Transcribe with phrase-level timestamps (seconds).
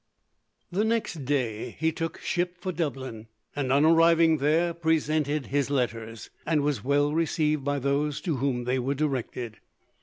[0.71, 6.31] The next day, he took ship for Dublin, and on arriving there presented his letters,
[6.43, 9.57] and was well received by those to whom they were directed.